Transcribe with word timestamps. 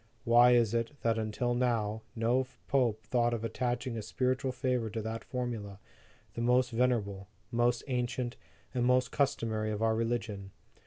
Why 0.23 0.53
is 0.53 0.73
it, 0.73 0.99
that 1.03 1.19
until 1.19 1.53
now, 1.53 2.01
no 2.15 2.47
Pope 2.67 3.03
thought 3.03 3.35
of 3.35 3.43
attaching 3.43 3.95
a 3.95 4.01
spiritual 4.01 4.51
favor 4.51 4.89
to 4.89 4.99
that 5.03 5.23
formula, 5.23 5.77
the 6.33 6.41
most 6.41 6.71
venerable, 6.71 7.27
most 7.51 7.83
ancient, 7.85 8.35
and 8.73 8.83
most 8.83 9.11
customary 9.11 9.69
of 9.69 9.83
our 9.83 9.93
religion? 9.93 10.49